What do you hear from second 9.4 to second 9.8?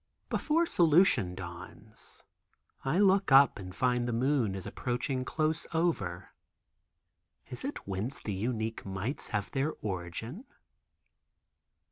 their